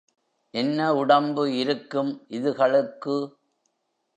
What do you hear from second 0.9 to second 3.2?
உடம்பு இருக்கும் இதுகளுக்கு?